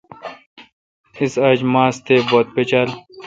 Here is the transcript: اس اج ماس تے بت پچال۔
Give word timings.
اس 1.21 1.33
اج 1.49 1.59
ماس 1.73 1.95
تے 2.05 2.15
بت 2.29 2.47
پچال۔ 2.55 2.89